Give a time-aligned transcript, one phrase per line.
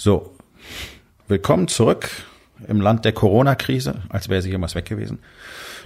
[0.00, 0.32] So,
[1.26, 2.08] willkommen zurück
[2.68, 5.18] im Land der Corona-Krise, als wäre sie jemals weg gewesen.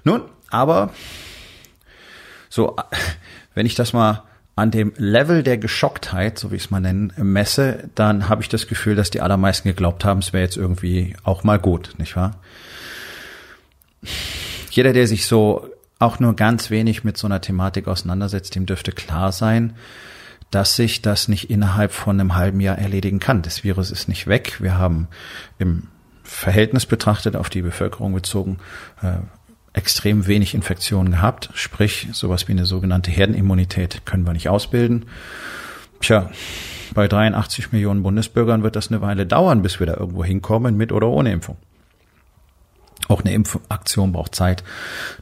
[0.04, 0.92] Nun, aber
[2.50, 2.76] so,
[3.54, 7.14] wenn ich das mal an dem Level der Geschocktheit, so wie ich es mal nennen,
[7.16, 11.16] messe, dann habe ich das Gefühl, dass die allermeisten geglaubt haben, es wäre jetzt irgendwie
[11.22, 12.32] auch mal gut, nicht wahr?
[14.70, 18.92] Jeder, der sich so auch nur ganz wenig mit so einer Thematik auseinandersetzt, dem dürfte
[18.92, 19.74] klar sein,
[20.52, 23.42] dass sich das nicht innerhalb von einem halben Jahr erledigen kann.
[23.42, 24.58] Das Virus ist nicht weg.
[24.60, 25.08] Wir haben
[25.58, 25.88] im
[26.22, 28.58] Verhältnis betrachtet auf die Bevölkerung bezogen
[29.02, 29.14] äh,
[29.72, 31.50] extrem wenig Infektionen gehabt.
[31.54, 35.06] Sprich, sowas wie eine sogenannte Herdenimmunität können wir nicht ausbilden.
[36.00, 36.30] Tja,
[36.92, 40.92] bei 83 Millionen Bundesbürgern wird das eine Weile dauern, bis wir da irgendwo hinkommen, mit
[40.92, 41.56] oder ohne Impfung.
[43.08, 44.62] Auch eine Impfaktion braucht Zeit.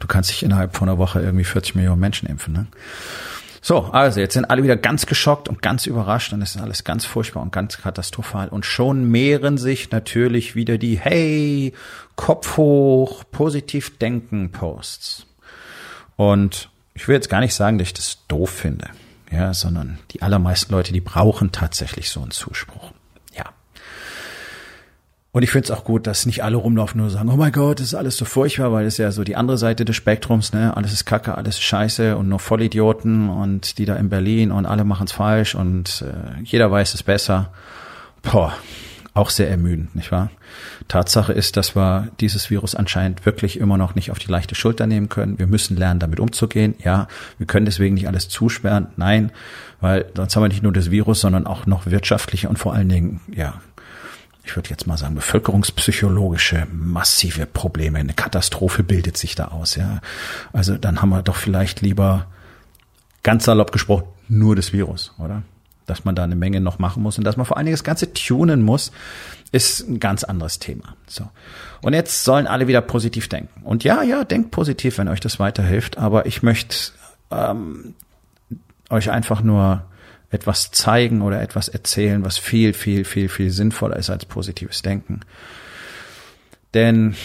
[0.00, 2.52] Du kannst dich innerhalb von einer Woche irgendwie 40 Millionen Menschen impfen.
[2.52, 2.66] Ne?
[3.62, 6.82] So, also jetzt sind alle wieder ganz geschockt und ganz überrascht und es ist alles
[6.84, 8.48] ganz furchtbar und ganz katastrophal.
[8.48, 11.74] Und schon mehren sich natürlich wieder die Hey,
[12.16, 15.26] Kopf hoch, positiv denken Posts.
[16.16, 18.88] Und ich will jetzt gar nicht sagen, dass ich das doof finde,
[19.30, 22.92] ja, sondern die allermeisten Leute, die brauchen tatsächlich so einen Zuspruch.
[25.32, 27.78] Und ich finde es auch gut, dass nicht alle rumlaufen nur sagen, oh mein Gott,
[27.78, 30.52] das ist alles so furchtbar, weil das ist ja so die andere Seite des Spektrums,
[30.52, 30.76] ne?
[30.76, 34.66] Alles ist Kacke, alles ist Scheiße und nur Vollidioten und die da in Berlin und
[34.66, 37.52] alle machen es falsch und äh, jeder weiß es besser.
[38.22, 38.54] Boah,
[39.14, 40.30] auch sehr ermüdend, nicht wahr?
[40.88, 44.86] Tatsache ist, dass wir dieses Virus anscheinend wirklich immer noch nicht auf die leichte Schulter
[44.86, 45.38] nehmen können.
[45.38, 46.74] Wir müssen lernen, damit umzugehen.
[46.82, 47.06] Ja,
[47.38, 48.88] wir können deswegen nicht alles zusperren.
[48.96, 49.30] Nein,
[49.80, 52.88] weil sonst haben wir nicht nur das Virus, sondern auch noch wirtschaftliche und vor allen
[52.88, 53.60] Dingen, ja,
[54.44, 57.98] ich würde jetzt mal sagen, bevölkerungspsychologische massive Probleme.
[57.98, 60.00] Eine Katastrophe bildet sich da aus, ja.
[60.52, 62.26] Also dann haben wir doch vielleicht lieber
[63.22, 65.42] ganz salopp gesprochen nur das Virus, oder?
[65.86, 67.84] Dass man da eine Menge noch machen muss und dass man vor allen Dingen das
[67.84, 68.92] Ganze tunen muss,
[69.52, 70.94] ist ein ganz anderes Thema.
[71.08, 71.28] So.
[71.82, 73.62] Und jetzt sollen alle wieder positiv denken.
[73.64, 75.98] Und ja, ja, denkt positiv, wenn euch das weiterhilft.
[75.98, 76.92] Aber ich möchte
[77.32, 77.94] ähm,
[78.88, 79.82] euch einfach nur
[80.30, 85.20] etwas zeigen oder etwas erzählen, was viel, viel, viel, viel sinnvoller ist als positives Denken.
[86.72, 87.16] Denn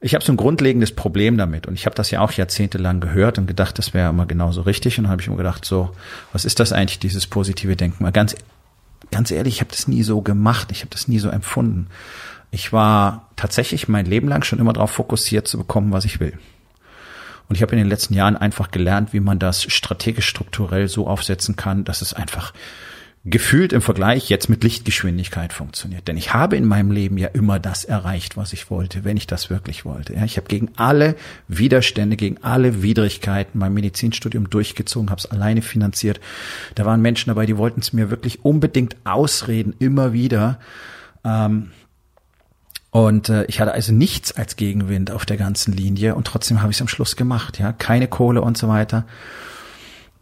[0.00, 3.38] ich habe so ein grundlegendes Problem damit und ich habe das ja auch jahrzehntelang gehört
[3.38, 5.92] und gedacht, das wäre immer genauso richtig und habe ich mir gedacht, so,
[6.32, 8.02] was ist das eigentlich, dieses positive Denken?
[8.02, 8.36] Mal ganz,
[9.10, 11.86] ganz ehrlich, ich habe das nie so gemacht, ich habe das nie so empfunden.
[12.50, 16.38] Ich war tatsächlich mein Leben lang schon immer darauf fokussiert zu bekommen, was ich will.
[17.48, 21.06] Und ich habe in den letzten Jahren einfach gelernt, wie man das strategisch strukturell so
[21.06, 22.52] aufsetzen kann, dass es einfach
[23.26, 26.06] gefühlt im Vergleich jetzt mit Lichtgeschwindigkeit funktioniert.
[26.08, 29.26] Denn ich habe in meinem Leben ja immer das erreicht, was ich wollte, wenn ich
[29.26, 30.14] das wirklich wollte.
[30.14, 31.16] Ja, ich habe gegen alle
[31.48, 36.20] Widerstände, gegen alle Widrigkeiten mein Medizinstudium durchgezogen, habe es alleine finanziert.
[36.74, 40.58] Da waren Menschen dabei, die wollten es mir wirklich unbedingt ausreden, immer wieder.
[41.24, 41.70] Ähm,
[42.94, 46.70] und äh, ich hatte also nichts als Gegenwind auf der ganzen Linie und trotzdem habe
[46.70, 49.04] ich es am Schluss gemacht, ja, keine Kohle und so weiter.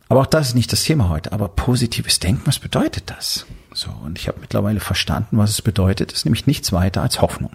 [0.09, 1.33] Aber auch das ist nicht das Thema heute.
[1.33, 3.45] Aber positives Denken, was bedeutet das?
[3.75, 6.13] So, und ich habe mittlerweile verstanden, was es bedeutet.
[6.13, 7.51] Es ist nämlich nichts weiter als Hoffnung.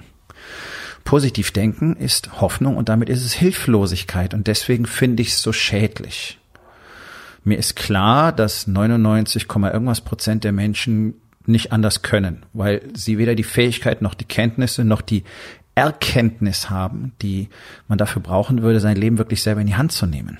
[1.03, 5.51] Positiv denken ist Hoffnung und damit ist es Hilflosigkeit und deswegen finde ich es so
[5.51, 6.37] schädlich.
[7.43, 11.15] Mir ist klar, dass 99, irgendwas Prozent der Menschen
[11.47, 15.23] nicht anders können, weil sie weder die Fähigkeit noch die Kenntnisse noch die
[15.75, 17.49] Erkenntnis haben, die
[17.87, 20.39] man dafür brauchen würde, sein Leben wirklich selber in die Hand zu nehmen.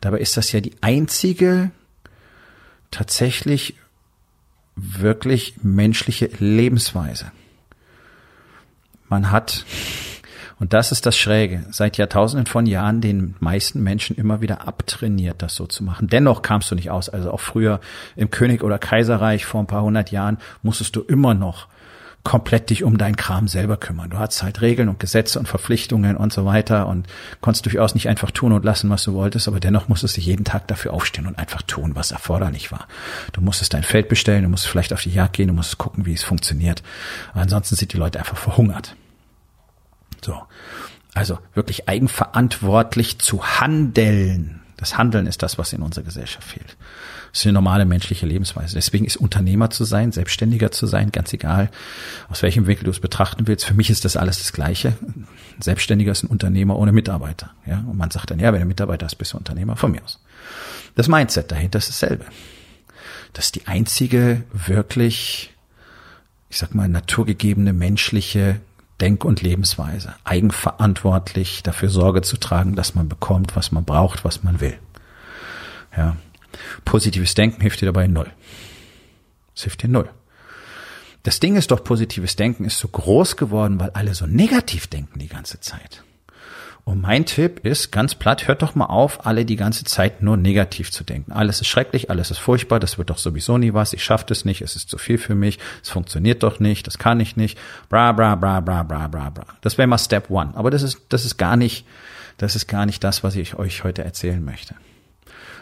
[0.00, 1.70] Dabei ist das ja die einzige
[2.90, 3.74] tatsächlich
[4.76, 7.32] wirklich menschliche Lebensweise.
[9.08, 9.64] Man hat
[10.58, 11.64] und das ist das Schräge.
[11.70, 16.08] Seit Jahrtausenden von Jahren den meisten Menschen immer wieder abtrainiert, das so zu machen.
[16.08, 17.08] Dennoch kamst du nicht aus.
[17.08, 17.80] Also auch früher
[18.16, 21.68] im König oder Kaiserreich vor ein paar hundert Jahren musstest du immer noch
[22.26, 24.10] komplett dich um deinen Kram selber kümmern.
[24.10, 27.06] Du hattest halt Regeln und Gesetze und Verpflichtungen und so weiter und
[27.40, 30.44] konntest durchaus nicht einfach tun und lassen, was du wolltest, aber dennoch musstest du jeden
[30.44, 32.88] Tag dafür aufstehen und einfach tun, was erforderlich war.
[33.32, 36.04] Du musstest dein Feld bestellen, du musst vielleicht auf die Jagd gehen, du musst gucken,
[36.04, 36.82] wie es funktioniert.
[37.32, 38.96] ansonsten sind die Leute einfach verhungert.
[40.26, 40.42] So.
[41.14, 44.60] Also wirklich eigenverantwortlich zu handeln.
[44.76, 46.76] Das Handeln ist das, was in unserer Gesellschaft fehlt.
[47.30, 48.74] Das ist eine normale menschliche Lebensweise.
[48.74, 51.70] Deswegen ist Unternehmer zu sein, Selbstständiger zu sein, ganz egal,
[52.28, 53.64] aus welchem Winkel du es betrachten willst.
[53.64, 54.94] Für mich ist das alles das Gleiche.
[55.06, 55.26] Ein
[55.60, 57.52] Selbstständiger ist ein Unternehmer ohne Mitarbeiter.
[57.66, 59.76] Ja, und man sagt dann, ja, wenn du Mitarbeiter hast, bist du Unternehmer.
[59.76, 60.20] Von mir aus.
[60.96, 62.24] Das Mindset dahinter ist dasselbe.
[63.32, 65.54] Das ist die einzige wirklich,
[66.50, 68.60] ich sag mal, naturgegebene menschliche
[69.00, 70.14] Denk- und Lebensweise.
[70.24, 74.78] Eigenverantwortlich dafür Sorge zu tragen, dass man bekommt, was man braucht, was man will.
[75.96, 76.16] Ja.
[76.84, 78.30] Positives Denken hilft dir dabei null.
[79.54, 80.10] Es hilft dir null.
[81.22, 85.18] Das Ding ist doch, positives Denken ist so groß geworden, weil alle so negativ denken
[85.18, 86.04] die ganze Zeit.
[86.88, 90.36] Und mein Tipp ist ganz platt, hört doch mal auf, alle die ganze Zeit nur
[90.36, 91.32] negativ zu denken.
[91.32, 94.44] Alles ist schrecklich, alles ist furchtbar, das wird doch sowieso nie was, ich schaffe das
[94.44, 97.58] nicht, es ist zu viel für mich, es funktioniert doch nicht, das kann ich nicht,
[97.88, 99.46] bra bra bra bra bra bra bra.
[99.62, 100.52] Das wäre mal Step One.
[100.54, 101.84] Aber das ist, das ist gar nicht,
[102.38, 104.76] das ist gar nicht das, was ich euch heute erzählen möchte.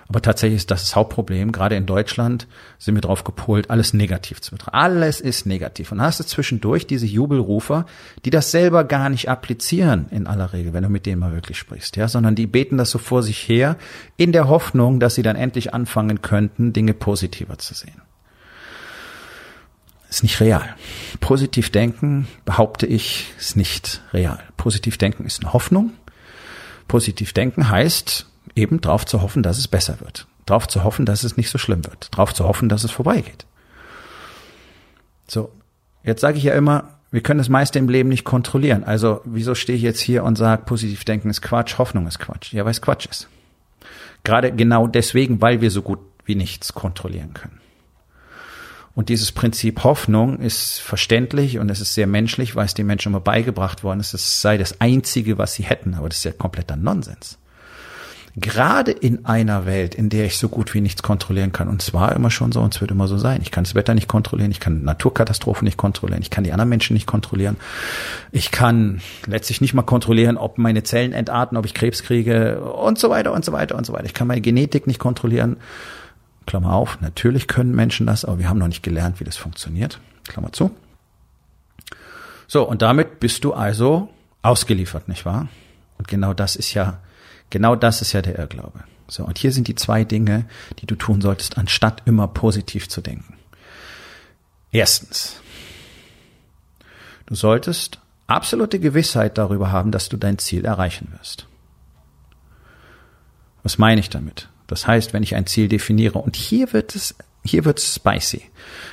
[0.08, 1.52] Aber tatsächlich ist das das Hauptproblem.
[1.52, 2.46] Gerade in Deutschland
[2.78, 4.76] sind wir drauf gepolt, alles negativ zu betrachten.
[4.76, 5.92] Alles ist negativ.
[5.92, 7.86] Und hast du zwischendurch diese Jubelrufer,
[8.24, 11.58] die das selber gar nicht applizieren in aller Regel, wenn du mit denen mal wirklich
[11.58, 13.76] sprichst, ja, sondern die beten das so vor sich her
[14.16, 18.02] in der Hoffnung, dass sie dann endlich anfangen könnten, Dinge positiver zu sehen.
[20.10, 20.76] Ist nicht real.
[21.20, 24.38] Positiv denken, behaupte ich, ist nicht real.
[24.56, 25.92] Positiv denken ist eine Hoffnung.
[26.86, 30.26] Positiv denken heißt, eben darauf zu hoffen, dass es besser wird.
[30.46, 32.08] Darauf zu hoffen, dass es nicht so schlimm wird.
[32.12, 33.46] Darauf zu hoffen, dass es vorbeigeht.
[35.26, 35.50] So,
[36.02, 38.84] jetzt sage ich ja immer, wir können das meiste im Leben nicht kontrollieren.
[38.84, 42.52] Also wieso stehe ich jetzt hier und sage, positiv denken ist Quatsch, Hoffnung ist Quatsch?
[42.52, 43.28] Ja, weil es Quatsch ist.
[44.24, 47.60] Gerade genau deswegen, weil wir so gut wie nichts kontrollieren können.
[48.94, 53.10] Und dieses Prinzip Hoffnung ist verständlich und es ist sehr menschlich, weil es den Menschen
[53.10, 55.94] immer beigebracht worden ist, es sei das Einzige, was sie hätten.
[55.94, 57.38] Aber das ist ja kompletter Nonsens
[58.36, 62.14] gerade in einer Welt, in der ich so gut wie nichts kontrollieren kann, und zwar
[62.16, 63.40] immer schon so und es wird immer so sein.
[63.42, 66.68] Ich kann das Wetter nicht kontrollieren, ich kann Naturkatastrophen nicht kontrollieren, ich kann die anderen
[66.68, 67.56] Menschen nicht kontrollieren.
[68.32, 72.98] Ich kann letztlich nicht mal kontrollieren, ob meine Zellen entarten, ob ich Krebs kriege und
[72.98, 74.06] so weiter und so weiter und so weiter.
[74.06, 75.56] Ich kann meine Genetik nicht kontrollieren.
[76.46, 80.00] Klammer auf, natürlich können Menschen das, aber wir haben noch nicht gelernt, wie das funktioniert.
[80.26, 80.72] Klammer zu.
[82.48, 84.08] So, und damit bist du also
[84.42, 85.48] ausgeliefert, nicht wahr?
[85.98, 86.98] Und genau das ist ja
[87.50, 88.84] Genau das ist ja der Irrglaube.
[89.08, 90.46] So, und hier sind die zwei Dinge,
[90.80, 93.36] die du tun solltest, anstatt immer positiv zu denken.
[94.72, 95.40] Erstens,
[97.26, 101.46] du solltest absolute Gewissheit darüber haben, dass du dein Ziel erreichen wirst.
[103.62, 104.48] Was meine ich damit?
[104.66, 107.14] Das heißt, wenn ich ein Ziel definiere, und hier wird es,
[107.44, 108.42] hier wird es spicy,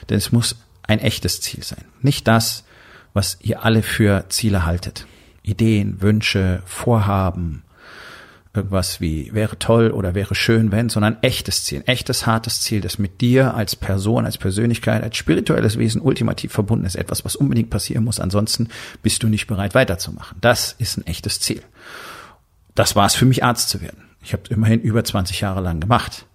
[0.10, 1.86] denn es muss ein echtes Ziel sein.
[2.02, 2.66] Nicht das,
[3.14, 5.08] was ihr alle für Ziele haltet.
[5.44, 7.64] Ideen, Wünsche, Vorhaben,
[8.54, 13.00] irgendwas wie wäre toll oder wäre schön, wenn, sondern echtes Ziel, echtes hartes Ziel, das
[13.00, 17.70] mit dir als Person, als Persönlichkeit, als spirituelles Wesen ultimativ verbunden ist, etwas, was unbedingt
[17.70, 18.68] passieren muss, ansonsten
[19.02, 20.38] bist du nicht bereit weiterzumachen.
[20.42, 21.64] Das ist ein echtes Ziel.
[22.76, 24.04] Das war es für mich, Arzt zu werden.
[24.24, 26.26] Ich habe immerhin über 20 Jahre lang gemacht.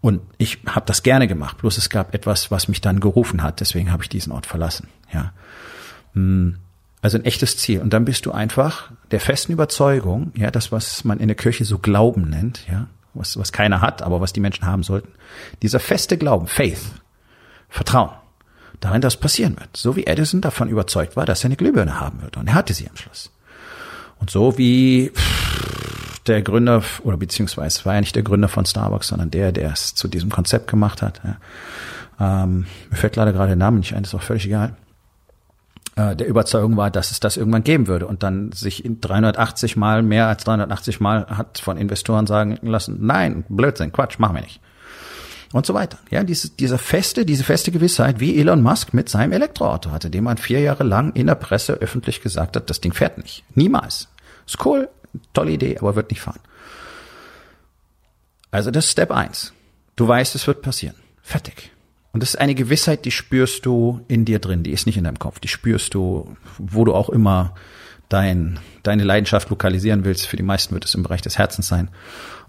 [0.00, 1.58] Und ich habe das gerne gemacht.
[1.58, 3.60] Bloß es gab etwas, was mich dann gerufen hat.
[3.60, 4.88] Deswegen habe ich diesen Ort verlassen.
[5.12, 5.32] Ja.
[6.14, 6.56] Hm.
[7.02, 7.80] Also ein echtes Ziel.
[7.80, 11.64] Und dann bist du einfach der festen Überzeugung, ja, das, was man in der Kirche
[11.64, 15.08] so Glauben nennt, ja, was, was keiner hat, aber was die Menschen haben sollten.
[15.62, 16.80] Dieser feste Glauben, Faith,
[17.68, 18.10] Vertrauen,
[18.78, 19.76] darin, dass passieren wird.
[19.76, 22.36] So wie Edison davon überzeugt war, dass er eine Glühbirne haben wird.
[22.36, 23.32] Und er hatte sie am Schluss.
[24.20, 25.10] Und so wie
[26.28, 29.96] der Gründer, oder beziehungsweise war ja nicht der Gründer von Starbucks, sondern der, der es
[29.96, 31.20] zu diesem Konzept gemacht hat.
[31.24, 32.44] Ja.
[32.44, 34.76] Ähm, mir fällt leider gerade der Name nicht ein, ist auch völlig egal
[35.96, 40.02] der Überzeugung war, dass es das irgendwann geben würde und dann sich in 380 Mal,
[40.02, 44.60] mehr als 380 Mal hat von Investoren sagen lassen, nein, Blödsinn, Quatsch, machen wir nicht.
[45.52, 45.98] Und so weiter.
[46.10, 50.24] Ja, diese, dieser feste, diese feste Gewissheit, wie Elon Musk mit seinem Elektroauto hatte, dem
[50.24, 53.44] man vier Jahre lang in der Presse öffentlich gesagt hat, das Ding fährt nicht.
[53.54, 54.08] Niemals.
[54.46, 54.88] Ist cool,
[55.34, 56.40] tolle Idee, aber wird nicht fahren.
[58.50, 59.52] Also das ist Step eins.
[59.96, 60.96] Du weißt, es wird passieren.
[61.22, 61.70] Fertig.
[62.12, 65.04] Und das ist eine Gewissheit, die spürst du in dir drin, die ist nicht in
[65.04, 67.54] deinem Kopf, die spürst du, wo du auch immer
[68.10, 70.26] dein, deine Leidenschaft lokalisieren willst.
[70.26, 71.90] Für die meisten wird es im Bereich des Herzens sein.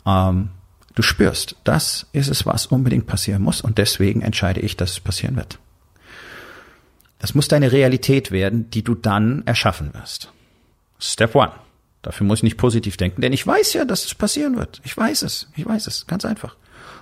[0.05, 0.49] Ähm,
[0.95, 4.99] du spürst, das ist es, was unbedingt passieren muss und deswegen entscheide ich, dass es
[4.99, 5.59] passieren wird.
[7.19, 10.33] Das muss deine Realität werden, die du dann erschaffen wirst.
[10.99, 11.53] Step one.
[12.01, 14.81] Dafür muss ich nicht positiv denken, denn ich weiß ja, dass es passieren wird.
[14.83, 15.47] Ich weiß es.
[15.55, 16.05] Ich weiß es.
[16.05, 16.57] Ganz einfach.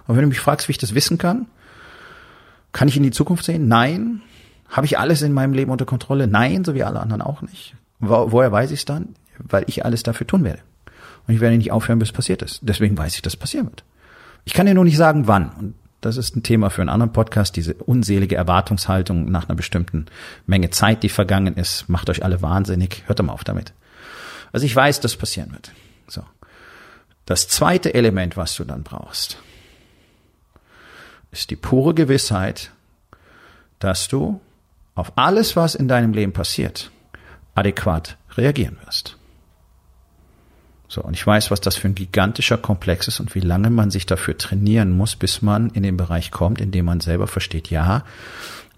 [0.05, 1.47] Und wenn du mich fragst, wie ich das wissen kann,
[2.71, 3.67] kann ich in die Zukunft sehen?
[3.67, 4.21] Nein.
[4.69, 6.27] Habe ich alles in meinem Leben unter Kontrolle?
[6.27, 7.75] Nein, so wie alle anderen auch nicht.
[7.99, 9.15] Wo, woher weiß ich es dann?
[9.37, 10.59] Weil ich alles dafür tun werde.
[11.27, 12.59] Und ich werde nicht aufhören, bis es passiert ist.
[12.63, 13.83] Deswegen weiß ich, dass es passieren wird.
[14.45, 15.49] Ich kann dir nur nicht sagen, wann.
[15.51, 20.07] Und das ist ein Thema für einen anderen Podcast, diese unselige Erwartungshaltung nach einer bestimmten
[20.47, 23.03] Menge Zeit, die vergangen ist, macht euch alle wahnsinnig.
[23.05, 23.73] Hört doch mal auf damit.
[24.51, 25.71] Also ich weiß, dass passieren wird.
[26.07, 26.23] So.
[27.25, 29.37] Das zweite Element, was du dann brauchst,
[31.31, 32.71] ist die pure Gewissheit,
[33.79, 34.39] dass du
[34.95, 36.91] auf alles, was in deinem Leben passiert,
[37.55, 39.17] adäquat reagieren wirst.
[40.87, 43.91] So, und ich weiß, was das für ein gigantischer Komplex ist und wie lange man
[43.91, 47.69] sich dafür trainieren muss, bis man in den Bereich kommt, in dem man selber versteht,
[47.69, 48.03] ja,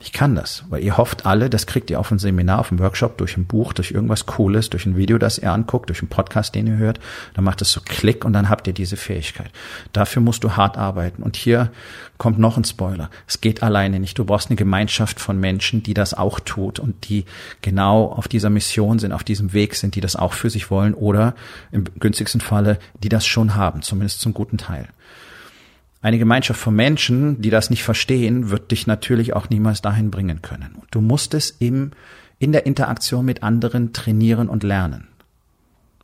[0.04, 2.82] ich kann das, weil ihr hofft alle, das kriegt ihr auf ein Seminar, auf einem
[2.82, 6.10] Workshop, durch ein Buch, durch irgendwas Cooles, durch ein Video, das ihr anguckt, durch einen
[6.10, 7.00] Podcast, den ihr hört.
[7.36, 9.50] Dann macht es so Klick und dann habt ihr diese Fähigkeit.
[9.94, 11.24] Dafür musst du hart arbeiten.
[11.24, 11.72] Und hier
[12.18, 13.10] kommt noch ein Spoiler.
[13.28, 14.20] Es geht alleine nicht.
[14.20, 17.24] Du brauchst eine Gemeinschaft von Menschen, die das auch tut und die
[17.62, 20.96] genau auf dieser Mission sind, auf diesem Weg sind, die das auch für sich wollen
[20.96, 21.34] oder
[21.72, 24.90] im günstigsten Falle, die das schon haben, zumindest zum guten Teil.
[26.04, 30.42] Eine Gemeinschaft von Menschen, die das nicht verstehen, wird dich natürlich auch niemals dahin bringen
[30.42, 30.80] können.
[30.92, 31.92] Du musst es im,
[32.40, 35.08] in der Interaktion mit anderen trainieren und lernen.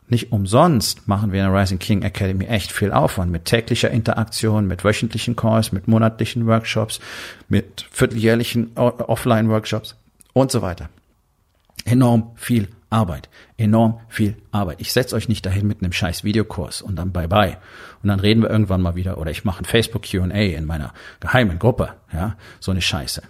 [0.08, 4.68] Nicht umsonst machen wir in der Rising King Academy echt viel Aufwand mit täglicher Interaktion,
[4.68, 7.02] mit wöchentlichen Calls, mit monatlichen Workshops,
[7.50, 9.98] mit vierteljährlichen Offline-Workshops
[10.32, 10.88] und so weiter.
[11.84, 14.82] Enorm viel Arbeit, enorm viel Arbeit.
[14.82, 17.58] Ich setze euch nicht dahin mit einem scheiß Videokurs und dann bye bye.
[18.02, 20.94] Und dann reden wir irgendwann mal wieder oder ich mache ein Facebook Q&A in meiner
[21.20, 23.22] geheimen Gruppe, ja, so eine Scheiße.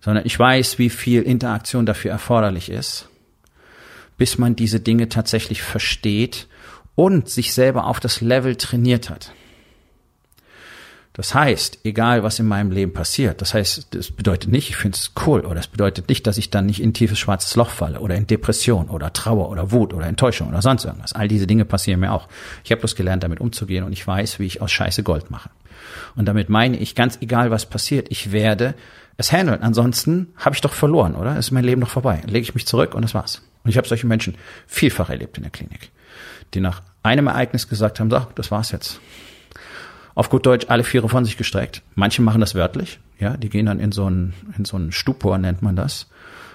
[0.00, 3.08] Sondern ich weiß, wie viel Interaktion dafür erforderlich ist,
[4.18, 6.48] bis man diese Dinge tatsächlich versteht
[6.94, 9.32] und sich selber auf das Level trainiert hat.
[11.16, 14.96] Das heißt, egal was in meinem Leben passiert, das heißt, das bedeutet nicht, ich finde
[14.96, 18.00] es cool, oder das bedeutet nicht, dass ich dann nicht in tiefes schwarzes Loch falle
[18.00, 21.12] oder in Depression oder Trauer oder Wut oder Enttäuschung oder sonst irgendwas.
[21.12, 22.26] All diese Dinge passieren mir auch.
[22.64, 25.50] Ich habe bloß gelernt, damit umzugehen und ich weiß, wie ich aus Scheiße Gold mache.
[26.16, 28.74] Und damit meine ich, ganz egal was passiert, ich werde
[29.16, 29.62] es handeln.
[29.62, 31.38] Ansonsten habe ich doch verloren, oder?
[31.38, 32.22] Ist mein Leben noch vorbei.
[32.26, 33.40] Lege ich mich zurück und das war's.
[33.62, 34.34] Und ich habe solche Menschen
[34.66, 35.92] vielfach erlebt in der Klinik,
[36.54, 39.00] die nach einem Ereignis gesagt haben, so, das war's jetzt
[40.14, 41.82] auf gut Deutsch alle Viere von sich gestreckt.
[41.94, 45.38] Manche machen das wörtlich, ja, die gehen dann in so einen, in so einen Stupor,
[45.38, 46.08] nennt man das.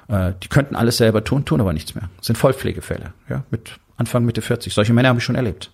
[0.07, 2.09] Äh, die könnten alles selber tun, tun aber nichts mehr.
[2.21, 4.73] Sind Vollpflegefälle, ja, mit Anfang Mitte 40.
[4.73, 5.71] Solche Männer habe ich schon erlebt,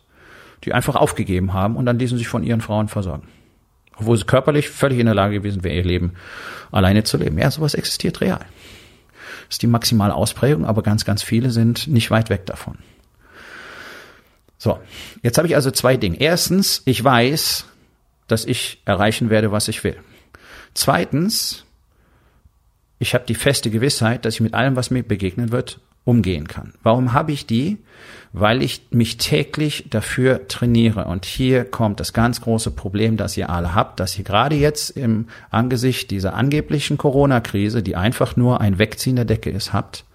[0.63, 3.27] die einfach aufgegeben haben und dann ließen sich von ihren Frauen versorgen.
[3.97, 6.13] Obwohl sie körperlich völlig in der Lage gewesen wären, ihr Leben
[6.71, 7.37] alleine zu leben.
[7.37, 8.39] Ja, sowas existiert real.
[9.47, 12.77] Das ist die maximale Ausprägung, aber ganz, ganz viele sind nicht weit weg davon.
[14.57, 14.79] So,
[15.21, 16.19] jetzt habe ich also zwei Dinge.
[16.19, 17.65] Erstens, ich weiß,
[18.27, 19.97] dass ich erreichen werde, was ich will.
[20.73, 21.65] Zweitens,
[22.99, 26.73] ich habe die feste Gewissheit, dass ich mit allem, was mir begegnen wird, umgehen kann.
[26.83, 27.79] Warum habe ich die?
[28.31, 31.05] Weil ich mich täglich dafür trainiere.
[31.05, 34.91] Und hier kommt das ganz große Problem, das ihr alle habt, dass ihr gerade jetzt
[34.91, 40.05] im Angesicht dieser angeblichen Corona-Krise, die einfach nur ein Wegziehen der Decke ist, habt.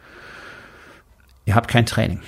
[1.44, 2.20] Ihr habt kein Training.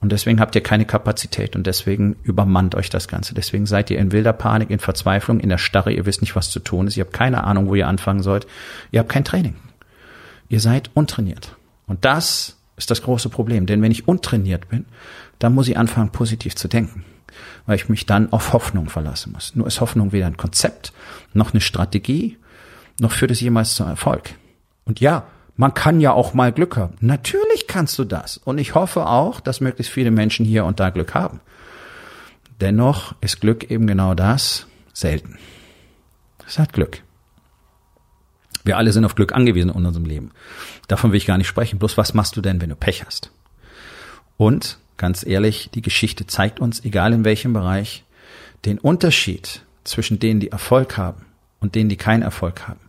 [0.00, 3.34] Und deswegen habt ihr keine Kapazität und deswegen übermannt euch das Ganze.
[3.34, 5.92] Deswegen seid ihr in wilder Panik, in Verzweiflung, in der Starre.
[5.92, 6.96] Ihr wisst nicht, was zu tun ist.
[6.96, 8.46] Ihr habt keine Ahnung, wo ihr anfangen sollt.
[8.92, 9.56] Ihr habt kein Training.
[10.48, 11.56] Ihr seid untrainiert.
[11.86, 13.66] Und das ist das große Problem.
[13.66, 14.84] Denn wenn ich untrainiert bin,
[15.38, 17.04] dann muss ich anfangen, positiv zu denken.
[17.64, 19.56] Weil ich mich dann auf Hoffnung verlassen muss.
[19.56, 20.92] Nur ist Hoffnung weder ein Konzept,
[21.32, 22.38] noch eine Strategie,
[23.00, 24.30] noch führt es jemals zum Erfolg.
[24.84, 26.96] Und ja, man kann ja auch mal Glück haben.
[27.00, 28.36] Natürlich kannst du das.
[28.36, 31.40] Und ich hoffe auch, dass möglichst viele Menschen hier und da Glück haben.
[32.60, 35.38] Dennoch ist Glück eben genau das selten.
[36.46, 37.02] Es hat Glück.
[38.64, 40.32] Wir alle sind auf Glück angewiesen in unserem Leben.
[40.88, 41.78] Davon will ich gar nicht sprechen.
[41.78, 43.30] Bloß was machst du denn, wenn du Pech hast?
[44.36, 48.04] Und ganz ehrlich, die Geschichte zeigt uns, egal in welchem Bereich,
[48.64, 51.24] den Unterschied zwischen denen, die Erfolg haben
[51.60, 52.85] und denen, die keinen Erfolg haben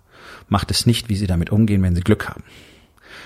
[0.47, 2.43] macht es nicht, wie sie damit umgehen, wenn sie Glück haben,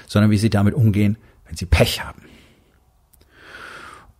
[0.07, 2.21] sondern wie sie damit umgehen, wenn sie Pech haben.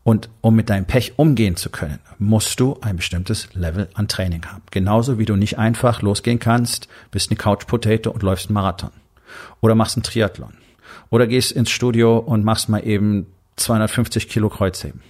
[0.04, 4.46] Und um mit deinem Pech umgehen zu können, musst du ein bestimmtes Level an Training
[4.46, 4.64] haben.
[4.72, 8.92] Genauso wie du nicht einfach losgehen kannst, bist eine Couch Potato und läufst einen Marathon.
[9.62, 10.54] Oder machst einen Triathlon.
[11.12, 13.28] Oder gehst ins Studio und machst mal eben
[13.58, 15.02] 250 Kilo Kreuzheben.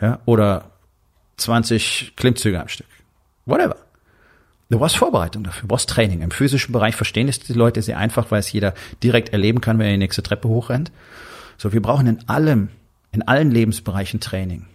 [0.00, 0.70] Ja, oder
[1.36, 2.86] 20 Klimmzüge am Stück.
[3.44, 3.76] Whatever.
[4.74, 6.20] Du brauchst Vorbereitung dafür, du brauchst Training.
[6.20, 9.78] Im physischen Bereich verstehen es die Leute sehr einfach, weil es jeder direkt erleben kann,
[9.78, 10.90] wenn er die nächste Treppe hochrennt.
[11.58, 12.70] So, wir brauchen in allem,
[13.12, 14.66] in allen Lebensbereichen Training.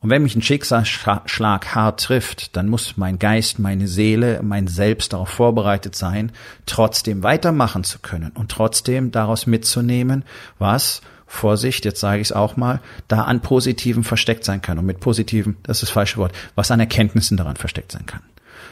[0.00, 5.14] Und wenn mich ein Schicksalsschlag hart trifft, dann muss mein Geist, meine Seele, mein Selbst
[5.14, 6.30] darauf vorbereitet sein,
[6.66, 10.24] trotzdem weitermachen zu können und trotzdem daraus mitzunehmen,
[10.58, 14.78] was Vorsicht, jetzt sage ich es auch mal, da an Positiven versteckt sein kann.
[14.78, 18.20] Und mit Positiven, das ist das falsche Wort, was an Erkenntnissen daran versteckt sein kann.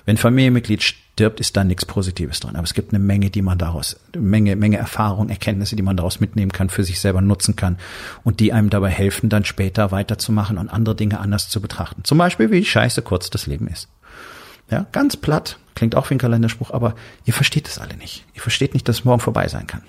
[0.05, 2.57] Wenn Familienmitglied stirbt, ist da nichts Positives dran.
[2.57, 6.21] Aber es gibt eine Menge, die man daraus, Menge, Menge Erfahrung, Erkenntnisse, die man daraus
[6.21, 7.77] mitnehmen kann, für sich selber nutzen kann
[8.25, 12.05] und die einem dabei helfen, dann später weiterzumachen und andere Dinge anders zu betrachten.
[12.05, 13.89] Zum Beispiel, wie scheiße kurz das Leben ist.
[14.71, 16.95] Ja, ganz platt, klingt auch wie ein Kalenderspruch, aber
[17.25, 18.25] ihr versteht es alle nicht.
[18.35, 19.83] Ihr versteht nicht, dass morgen vorbei sein kann.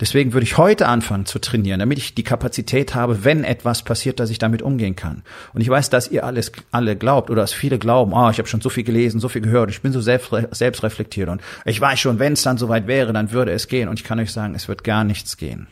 [0.00, 4.20] Deswegen würde ich heute anfangen zu trainieren, damit ich die Kapazität habe, wenn etwas passiert,
[4.20, 5.22] dass ich damit umgehen kann.
[5.52, 8.48] Und ich weiß, dass ihr alles alle glaubt oder dass viele glauben, oh, ich habe
[8.48, 11.80] schon so viel gelesen, so viel gehört, ich bin so selbst, selbst reflektiert und ich
[11.80, 13.88] weiß schon, wenn es dann soweit wäre, dann würde es gehen.
[13.88, 15.68] Und ich kann euch sagen, es wird gar nichts gehen.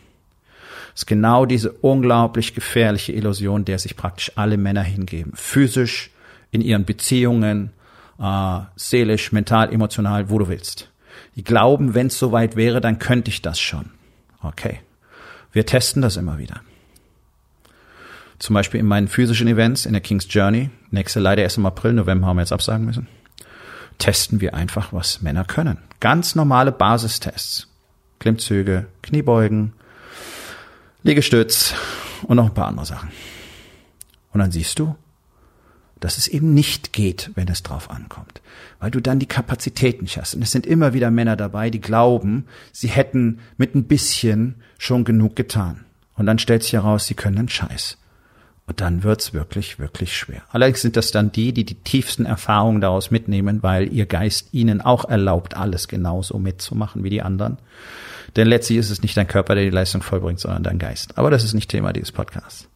[0.95, 5.33] Es ist genau diese unglaublich gefährliche Illusion, der sich praktisch alle Männer hingeben.
[5.35, 6.11] Physisch,
[6.51, 7.71] in ihren Beziehungen,
[8.21, 10.91] äh, seelisch, mental, emotional, wo du willst.
[11.35, 13.91] Die glauben, wenn es soweit wäre, dann könnte ich das schon.
[14.43, 14.81] Okay.
[15.53, 16.61] Wir testen das immer wieder.
[18.39, 21.93] Zum Beispiel in meinen physischen Events in der King's Journey, nächste leider erst im April,
[21.93, 23.07] November haben wir jetzt absagen müssen,
[23.99, 25.79] testen wir einfach, was Männer können.
[26.01, 27.69] Ganz normale Basistests.
[28.19, 29.73] Klimmzüge, Kniebeugen,
[31.03, 31.75] Liegestütz
[32.23, 33.11] und noch ein paar andere Sachen.
[34.33, 34.95] Und dann siehst du,
[36.05, 38.41] dass es eben nicht geht, wenn es drauf ankommt,
[38.81, 40.35] weil du dann die Kapazität nicht hast.
[40.35, 45.05] Und es sind immer wieder Männer dabei, die glauben, sie hätten mit ein bisschen schon
[45.05, 45.85] genug getan.
[46.17, 47.99] Und dann stellt sich heraus, sie können einen Scheiß.
[48.67, 50.43] Und dann wird's wirklich, wirklich schwer.
[50.51, 54.81] Allerdings sind das dann die, die die tiefsten Erfahrungen daraus mitnehmen, weil ihr Geist ihnen
[54.81, 57.59] auch erlaubt, alles genauso mitzumachen wie die anderen.
[58.37, 61.19] Denn letztlich ist es nicht dein Körper, der die Leistung vollbringt, sondern dein Geist.
[61.19, 62.69] Aber das ist nicht Thema dieses Podcasts.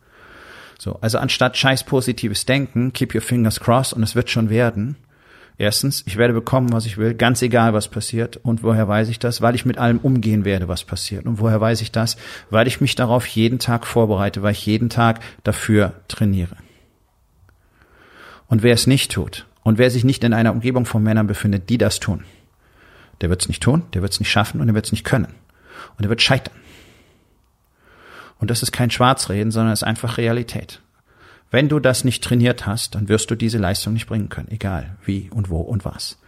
[0.79, 4.97] So, also anstatt scheiß positives Denken, keep your fingers crossed und es wird schon werden.
[5.59, 8.37] Erstens, ich werde bekommen, was ich will, ganz egal, was passiert.
[8.37, 9.41] Und woher weiß ich das?
[9.41, 11.25] Weil ich mit allem umgehen werde, was passiert.
[11.25, 12.19] Und woher weiß ich das?
[12.51, 16.57] Weil ich mich darauf jeden Tag vorbereite, weil ich jeden Tag dafür trainiere.
[18.49, 21.71] Und wer es nicht tut und wer sich nicht in einer Umgebung von Männern befindet,
[21.71, 22.25] die das tun,
[23.23, 25.05] der wird es nicht tun, der wird es nicht schaffen und der wird es nicht
[25.05, 25.35] können.
[25.97, 26.55] Und er wird scheitern.
[28.39, 30.81] Und das ist kein Schwarzreden, sondern es ist einfach Realität.
[31.51, 34.97] Wenn du das nicht trainiert hast, dann wirst du diese Leistung nicht bringen können, egal
[35.05, 36.19] wie und wo und was.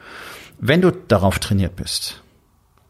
[0.59, 2.23] Wenn du darauf trainiert bist,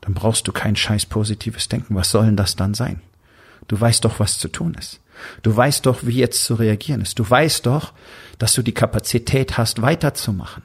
[0.00, 1.94] dann brauchst du kein scheiß positives Denken.
[1.94, 3.00] Was soll denn das dann sein?
[3.66, 5.00] Du weißt doch, was zu tun ist.
[5.42, 7.18] Du weißt doch, wie jetzt zu reagieren ist.
[7.18, 7.92] Du weißt doch,
[8.38, 10.62] dass du die Kapazität hast, weiterzumachen.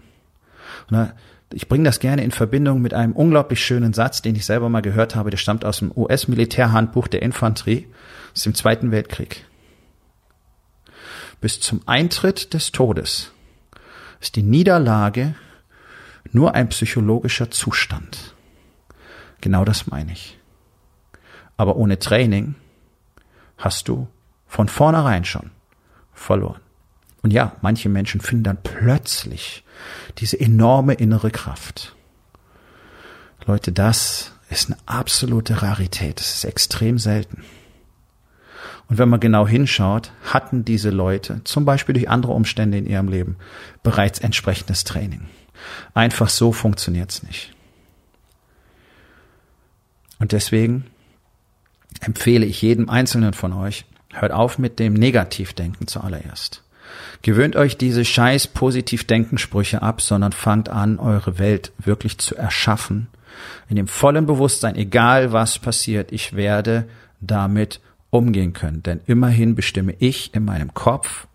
[0.89, 1.11] Und
[1.53, 4.81] ich bringe das gerne in Verbindung mit einem unglaublich schönen Satz, den ich selber mal
[4.81, 5.29] gehört habe.
[5.29, 7.87] Der stammt aus dem US-Militärhandbuch der Infanterie
[8.33, 9.45] aus dem Zweiten Weltkrieg.
[11.41, 13.31] Bis zum Eintritt des Todes
[14.19, 15.35] ist die Niederlage
[16.31, 18.33] nur ein psychologischer Zustand.
[19.41, 20.39] Genau das meine ich.
[21.57, 22.55] Aber ohne Training
[23.57, 24.07] hast du
[24.47, 25.51] von vornherein schon
[26.13, 26.62] verloren.
[27.23, 29.63] Und ja, manche Menschen finden dann plötzlich
[30.19, 31.95] diese enorme innere Kraft.
[33.45, 36.19] Leute, das ist eine absolute Rarität.
[36.19, 37.43] Das ist extrem selten.
[38.89, 43.07] Und wenn man genau hinschaut, hatten diese Leute, zum Beispiel durch andere Umstände in ihrem
[43.07, 43.37] Leben,
[43.81, 45.27] bereits entsprechendes Training.
[45.93, 47.53] Einfach so funktioniert's nicht.
[50.19, 50.85] Und deswegen
[52.01, 56.62] empfehle ich jedem Einzelnen von euch, hört auf mit dem Negativdenken zuallererst.
[57.21, 63.07] Gewöhnt euch diese scheiß Positivdenkensprüche ab, sondern fangt an, eure Welt wirklich zu erschaffen.
[63.69, 66.85] In dem vollen Bewusstsein, egal was passiert, ich werde
[67.21, 67.79] damit
[68.09, 68.83] umgehen können.
[68.83, 71.27] Denn immerhin bestimme ich in meinem Kopf,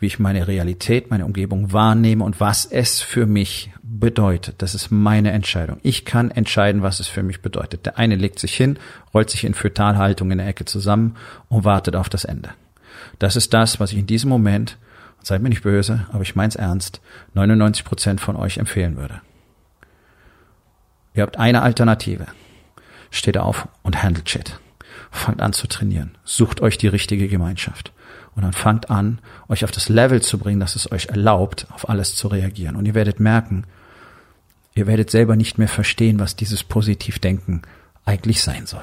[0.00, 4.56] wie ich meine Realität, meine Umgebung wahrnehme und was es für mich bedeutet.
[4.58, 5.78] Das ist meine Entscheidung.
[5.82, 7.86] Ich kann entscheiden, was es für mich bedeutet.
[7.86, 8.78] Der eine legt sich hin,
[9.14, 11.16] rollt sich in Fötalhaltung in der Ecke zusammen
[11.48, 12.50] und wartet auf das Ende.
[13.18, 14.78] Das ist das, was ich in diesem Moment,
[15.22, 17.00] seid mir nicht böse, aber ich mein's ernst,
[17.34, 19.20] 99 Prozent von euch empfehlen würde.
[21.14, 22.26] Ihr habt eine Alternative.
[23.10, 24.58] Steht auf und handelt shit
[25.14, 26.16] fangt an zu trainieren.
[26.24, 27.92] Sucht euch die richtige Gemeinschaft.
[28.34, 31.88] Und dann fangt an, euch auf das Level zu bringen, dass es euch erlaubt, auf
[31.88, 32.76] alles zu reagieren.
[32.76, 33.64] Und ihr werdet merken,
[34.74, 37.62] ihr werdet selber nicht mehr verstehen, was dieses Positivdenken
[38.04, 38.82] eigentlich sein soll.